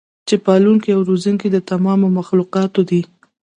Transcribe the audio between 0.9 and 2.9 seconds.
او روزونکی د تمامو مخلوقاتو